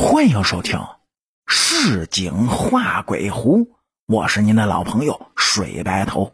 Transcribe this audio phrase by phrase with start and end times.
[0.00, 0.78] 欢迎收听
[1.48, 3.64] 《市井画鬼狐》，
[4.06, 6.30] 我是您的老朋友水白头。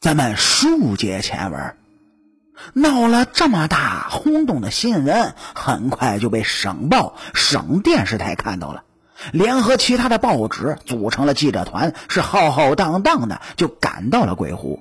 [0.00, 1.76] 咱们书接前文，
[2.74, 8.84] 闹了这么大轰动的新闻，很快就被省报、省电视台看到了，
[9.32, 14.78] 联合其他的报纸组成了记者团，是浩浩荡荡的就赶到了鬼湖。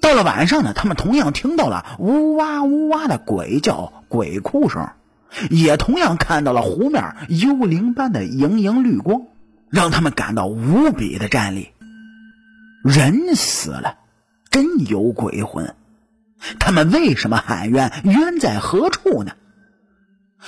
[0.00, 4.88] 到了晚上呢，他们同样听到了呜哇呜哇的鬼叫、鬼哭声。
[5.50, 9.22] 也同样看到了湖面幽灵般的莹莹绿光，
[9.70, 11.70] 让他们感到无比的战栗。
[12.82, 13.96] 人死了，
[14.50, 15.74] 真有鬼魂，
[16.58, 17.90] 他们为什么喊冤？
[18.04, 19.32] 冤在何处呢？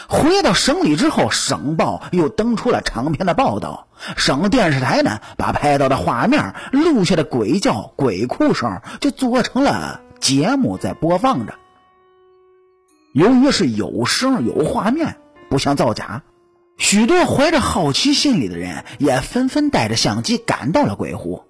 [0.09, 11.55] 回到省里之后，省报又登出了长篇的报道，省电视台呢，把拍到的画面、录下的鬼叫、鬼哭声，就做成了节目在播放着。
[13.17, 15.17] 由于是有声有画面，
[15.49, 16.23] 不像造假，
[16.77, 21.45] 许多怀着好奇心理的人也纷纷带着相机赶到了鬼湖。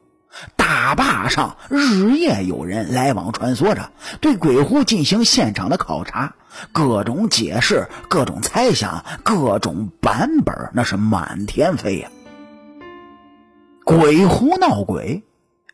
[0.55, 6.37] 大坝上日夜有人来往穿梭着，对鬼湖进行现场的考察，
[6.71, 12.09] 各种解释、各种猜想、各种版本，那是满天飞呀。
[13.85, 15.25] 鬼湖闹鬼，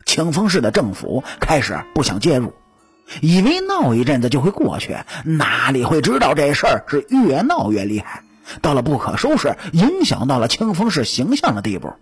[0.07, 2.55] 清风市的政府开始不想介入。
[3.21, 8.23] 以为闹一阵子就会过去，哪里会知道这事儿是越闹越厉害，
[8.61, 11.93] 到了不可收拾、影响到了清风市形象的地步。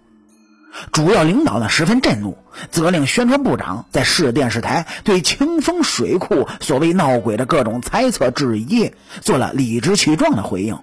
[0.92, 2.38] 主要领导呢十分震怒，
[2.70, 10.78] 责令宣传部长在市电视台对清风水库所谓闹鬼的各种猜测质疑做了理直气壮的回应。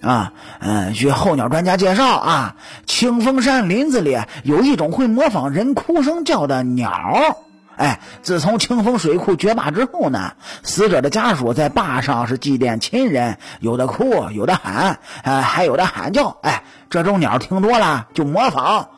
[0.00, 7.38] 啊，嗯，据候鸟专家介绍啊，清风山林子里有一种会模仿人哭声叫的鸟。
[7.76, 16.36] 哎，自从清风水库决坝之后呢，死者的家属在坝上是祭奠亲人，有的哭，有的喊，呃，还有的喊叫。
[16.42, 18.88] 哎，这种鸟听多了就模仿，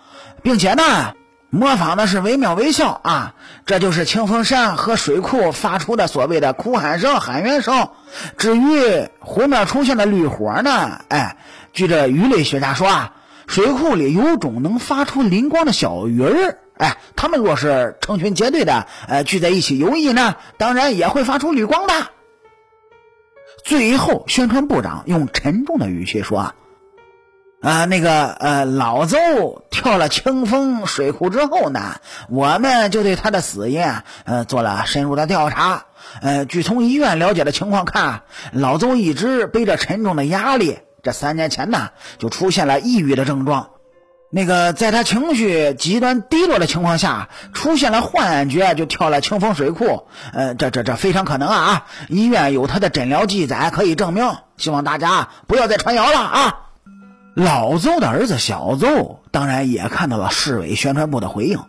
[0.42, 1.14] 并且呢，
[1.50, 3.34] 模仿的是惟妙惟肖啊。
[3.64, 7.88] 这就是清风山和水库发出的所谓的哭喊声、喊冤声。
[8.37, 11.37] 至于湖面出现的绿火呢，哎，
[11.72, 13.12] 据这鱼类学家说啊，
[13.47, 16.59] 水库里有种能发出灵光的小鱼儿。
[16.76, 21.94] 哎，他们若是成群结队的，呃，聚在一起游弋呢，当然也会发出绿光的。
[23.64, 26.52] 最后，宣传部长用沉重的语气说
[27.62, 33.82] ：“啊，那个，呃，老邹跳了清风水库之后呢，我们就对他的死因，
[34.24, 35.84] 呃，做了深入的调查。
[36.20, 43.70] 呃，据从医院了解的情况看，老邹一直背着沉重的压力，这三年前呢，就出现了抑郁的症状。”
[44.37, 50.09] 那个，在他情绪极端低落的情况下，出现了幻觉，就跳了清风水库。
[50.33, 51.87] 呃，这这这非常可能啊！
[52.09, 54.28] 医院有他的诊疗记载可以证明。
[54.56, 56.61] 希望大家不要再传谣了啊！
[57.37, 61.61] 老邹的儿子小邹当然也看到了市委宣传部的回应，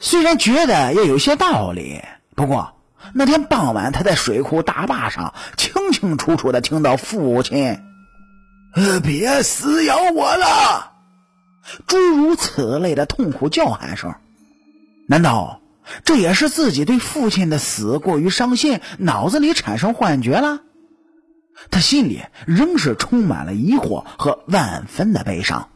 [0.00, 2.02] 虽然觉得也有些道理，
[2.34, 2.72] 不过
[3.12, 7.78] 那天傍晚他在水库大坝上清清楚楚的听到父亲
[8.74, 10.92] ：“呃，别撕咬我了。”
[11.88, 14.14] 诸如此类的痛苦叫喊声，
[15.06, 15.62] 难道
[16.04, 20.60] 这也是自己对父亲的死过于伤心，脑子里产生幻觉了？
[21.70, 25.70] 他心里仍是充满了疑惑和万分的悲伤。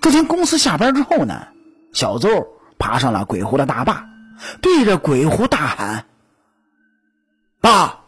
[0.00, 1.48] 这天公司下班之后呢，
[1.92, 2.46] 小邹
[2.78, 4.08] 爬上了鬼湖的大坝，
[4.62, 6.06] 对着鬼湖大喊
[7.60, 8.04] ：“爸，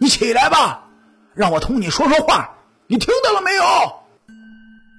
[0.00, 0.88] 你起来吧，
[1.34, 3.62] 让我同你说说话，你听到了没有？”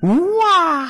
[0.03, 0.90] 哇！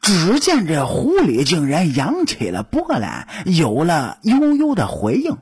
[0.00, 5.36] 只见这湖里竟然扬起了波澜，有了悠悠的回应。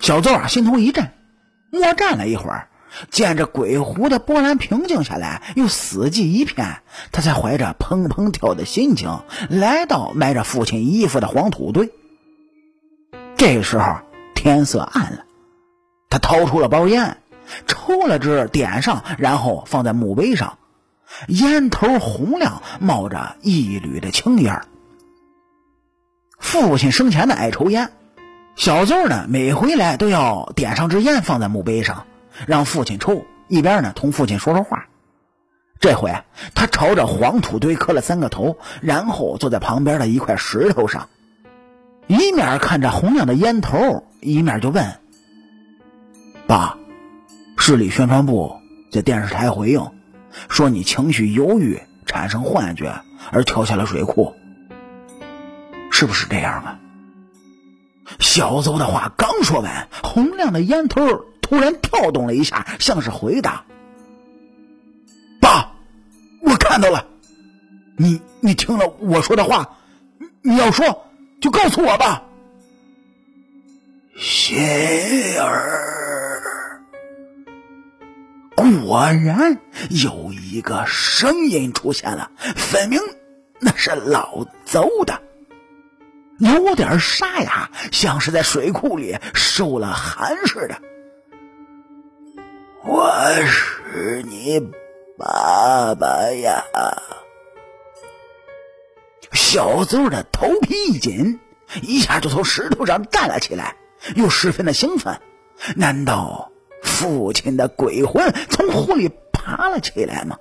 [0.00, 1.10] 小邹啊，心头一震，
[1.70, 2.68] 默站了一会儿，
[3.10, 11.90] 见这鬼湖的波澜平静下来，又死寂一片，他才怀着砰砰跳的心情，来到埋着父亲衣服的黄土堆。
[13.36, 13.96] 这时候
[14.34, 15.24] 天色暗了，
[16.10, 17.16] 他掏出了包烟，
[17.66, 20.58] 抽了支，点上，然后放在墓碑上。
[21.28, 24.62] 烟头红亮，冒着一缕的青烟。
[26.38, 27.90] 父亲生前呢爱抽烟，
[28.56, 32.06] 小邹呢每回来都要点上支烟放在墓碑上，
[32.46, 34.86] 让父亲抽，一边呢同父亲说说话。
[35.80, 36.14] 这回
[36.54, 41.08] 他朝着黄土堆磕了三个头，然后坐在旁边的一块石头上，
[42.06, 44.98] 一面看着红亮的烟头，一面就问
[46.46, 46.76] ：“爸，
[47.56, 48.56] 市里宣传部
[48.90, 49.80] 在电视台回应。”
[50.48, 53.00] 说你情绪忧郁，产生幻觉
[53.30, 54.34] 而跳下了水库，
[55.90, 56.78] 是不是这样啊？
[58.18, 63.64] 小邹的话刚说完，洪亮的烟头突然跳动了一下，像是回答
[65.40, 65.72] ：“爸，
[66.42, 67.06] 我看到了。
[67.96, 69.78] 你你听了我说的话，
[70.42, 71.06] 你要说
[71.40, 72.24] 就告诉我吧。”
[74.18, 74.58] 心
[75.40, 75.93] 儿，
[78.56, 79.58] 果然
[79.90, 83.00] 有一个声音出现了，分明
[83.60, 85.20] 那是老邹的。
[86.38, 90.76] 有点沙哑，像是在水库里受了寒似的。
[92.82, 93.12] 我
[93.46, 94.60] 是你
[95.16, 96.64] 爸爸呀！
[99.32, 101.40] 小邹的头皮一紧，
[101.82, 103.76] 一下就从石头上站了起来，
[104.16, 105.20] 又十分的兴奋。
[105.76, 106.50] 难道
[106.94, 110.38] 父亲的鬼魂从湖里爬了起来吗？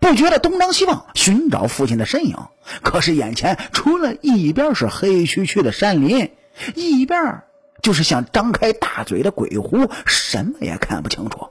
[0.00, 2.36] 不觉得东张西望寻找父亲的身影，
[2.82, 6.32] 可是眼前除了一边是黑黢黢的山林，
[6.74, 7.42] 一边
[7.82, 11.48] 就是像张开大嘴的鬼狐，什么也看不清楚。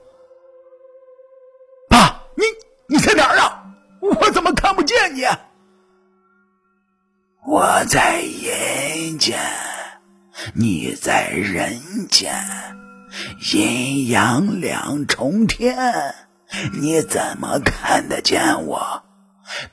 [1.89, 2.43] 爸，你
[2.87, 3.63] 你在哪儿啊？
[4.01, 5.23] 我怎么看不见你？
[7.45, 9.39] 我在阴间，
[10.53, 12.33] 你在人间，
[13.53, 16.15] 阴阳两重天。
[16.81, 19.03] 你怎么看得见我？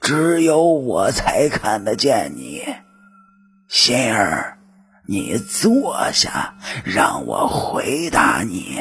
[0.00, 2.64] 只有我才看得见你，
[3.68, 4.58] 心儿，
[5.06, 8.80] 你坐下，让我回答你。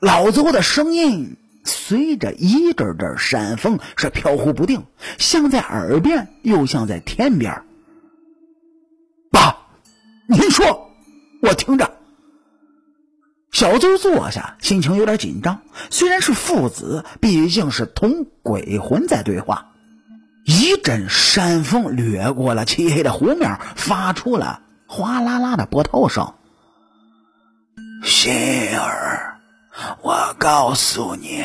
[0.00, 4.84] 老邹的声音随着一阵阵山风是飘忽不定，
[5.18, 7.62] 像在耳边，又像在天边。
[9.30, 9.56] 爸，
[10.28, 10.85] 您说，
[13.56, 15.62] 小邹坐下，心情有点紧张。
[15.88, 19.68] 虽然是父子，毕竟是同鬼魂在对话。
[20.44, 26.34] 一阵山风掠过了漆黑的湖面，发出了哗啦啦的波涛声。
[28.04, 28.30] 心
[28.78, 29.38] 儿，
[30.02, 31.42] 我告诉你，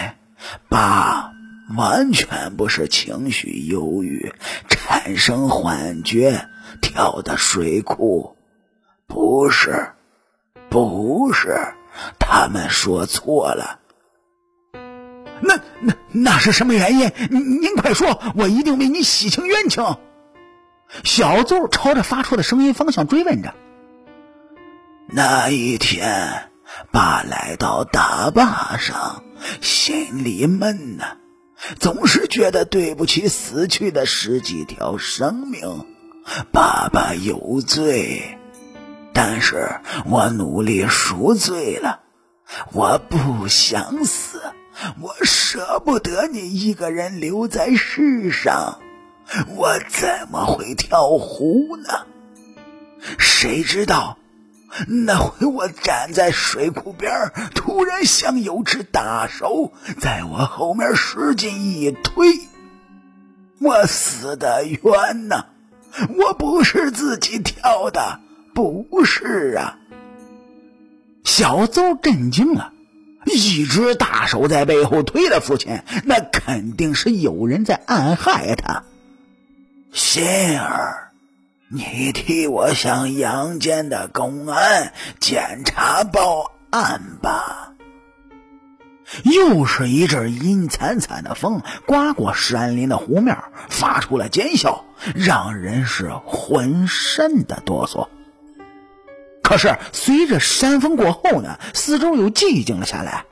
[0.67, 1.31] 爸
[1.77, 4.33] 完全不是情绪忧郁，
[4.67, 6.45] 产生幻觉，
[6.81, 8.35] 跳的水库，
[9.07, 9.93] 不是，
[10.69, 11.57] 不是。
[12.19, 13.79] 他们说错了，
[15.41, 17.11] 那那那是什么原因？
[17.29, 19.97] 您您快说，我一定为你洗清冤情。
[21.03, 23.53] 小邹朝着发出的声音方向追问着。
[25.07, 26.49] 那一天，
[26.91, 29.23] 爸来到大坝上，
[29.61, 31.17] 心里闷呐，
[31.79, 35.85] 总是觉得对不起死去的十几条生命，
[36.51, 38.37] 爸爸有罪。
[39.13, 42.01] 但是我努力赎罪了，
[42.71, 44.41] 我不想死，
[45.01, 48.79] 我舍不得你一个人留在世上，
[49.55, 52.05] 我怎么会跳湖呢？
[53.17, 54.17] 谁知道
[54.87, 57.11] 那回我站在水库边，
[57.53, 62.27] 突然像有只大手在我后面使劲一推，
[63.59, 65.45] 我死的冤呐！
[66.17, 68.19] 我不是自己跳的。
[68.53, 69.77] 不是啊！
[71.23, 72.73] 小邹震惊了，
[73.25, 78.83] 一只大手在背后推了父亲，那肯定是有人在暗害他。
[79.91, 81.11] 心儿，
[81.69, 87.73] 你替我向阳间的公安检查报案吧。
[89.23, 93.37] 又是一阵阴惨惨的风刮过山林的湖面，
[93.69, 98.07] 发出了尖啸，让人是浑身的哆嗦。
[99.51, 103.25] 可是，随着山风过后呢，四周又寂静了下来，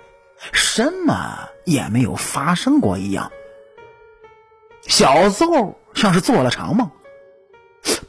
[0.52, 3.32] 什么也没有发生过一样。
[4.82, 6.92] 小邹像是做了场梦，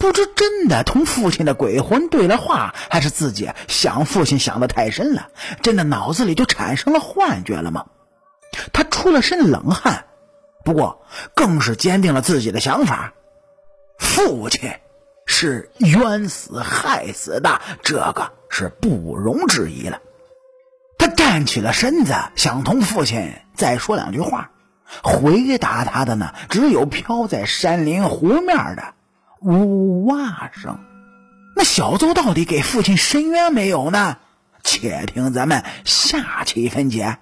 [0.00, 5.28] 不知真的同父亲的鬼魂对了话，还是自己想父亲想的太深了，
[5.62, 7.86] 真的脑子里就产生了幻觉了吗？
[8.72, 10.06] 他出了身冷汗，
[10.64, 13.12] 不过更是坚定了自己的想法：
[14.00, 14.68] 父亲。
[15.32, 20.00] 是冤死害死的，这个是不容置疑了。
[20.98, 24.50] 他站起了身子，想同父亲再说两句话。
[25.04, 28.94] 回答他的呢，只有飘在山林湖面的
[29.40, 30.80] 呜哇声。
[31.54, 34.16] 那小邹到底给父亲伸冤没有呢？
[34.64, 37.18] 且听咱们下期分解。